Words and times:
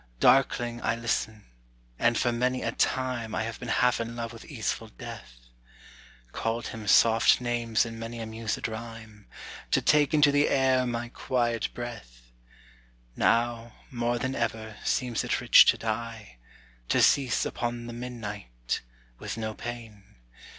Darkling 0.19 0.81
I 0.81 0.95
listen; 0.95 1.45
and 1.99 2.17
for 2.17 2.31
many 2.31 2.63
a 2.63 2.71
time 2.71 3.35
I 3.35 3.43
have 3.43 3.59
been 3.59 3.67
half 3.69 3.99
in 4.01 4.15
love 4.15 4.33
with 4.33 4.45
easeful 4.45 4.87
Death. 4.87 5.41
Called 6.31 6.69
him 6.69 6.87
soft 6.87 7.39
names 7.39 7.85
in 7.85 7.99
many 7.99 8.19
a 8.19 8.25
musèd 8.25 8.67
rhyme, 8.67 9.27
To 9.69 9.79
take 9.79 10.11
into 10.11 10.31
the 10.31 10.49
air 10.49 10.87
my 10.87 11.09
quiet 11.09 11.71
breath; 11.75 12.31
Now, 13.15 13.73
more 13.91 14.17
than 14.17 14.33
ever, 14.33 14.77
seems 14.83 15.23
it 15.23 15.39
rich 15.39 15.67
to 15.67 15.77
die, 15.77 16.39
To 16.89 16.99
cease 17.03 17.45
upon 17.45 17.85
the 17.85 17.93
midnight, 17.93 18.81
with 19.19 19.37
no 19.37 19.53
pain. 19.53 20.15